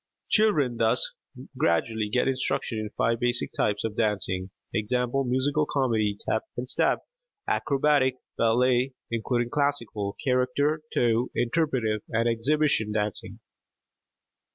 [0.31, 1.13] Children thus
[1.59, 7.05] gradually get instruction in five basic types of dancing, i.e., musical comedy, tap and step,
[7.47, 13.41] acrobatic, ballet, including classical, character, toe, interpretive, and exhibition dancing.